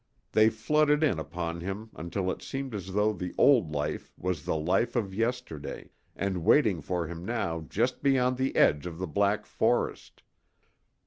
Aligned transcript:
They 0.31 0.49
flooded 0.49 1.03
in 1.03 1.19
upon 1.19 1.61
him 1.61 1.91
until 1.95 2.31
it 2.31 2.41
seemed 2.41 2.73
as 2.73 2.93
though 2.93 3.13
the 3.13 3.35
old 3.37 3.71
life 3.71 4.11
was 4.17 4.45
the 4.45 4.55
life 4.55 4.95
of 4.95 5.13
yesterday 5.13 5.91
and 6.15 6.43
waiting 6.43 6.81
for 6.81 7.05
him 7.05 7.23
now 7.23 7.61
just 7.69 8.01
beyond 8.01 8.37
the 8.37 8.55
edge 8.55 8.87
of 8.87 8.97
the 8.97 9.05
black 9.05 9.45
forest. 9.45 10.23